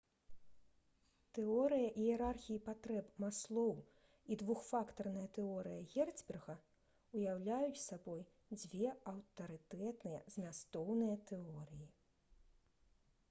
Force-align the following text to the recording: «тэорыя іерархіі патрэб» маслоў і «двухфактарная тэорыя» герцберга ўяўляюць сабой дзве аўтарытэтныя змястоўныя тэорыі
«тэорыя 1.37 1.89
іерархіі 2.03 2.61
патрэб» 2.69 3.09
маслоў 3.23 3.73
і 4.35 4.37
«двухфактарная 4.41 5.25
тэорыя» 5.37 5.83
герцберга 5.91 6.55
ўяўляюць 7.19 7.83
сабой 7.83 8.23
дзве 8.63 8.95
аўтарытэтныя 9.13 10.23
змястоўныя 10.37 11.21
тэорыі 11.33 11.87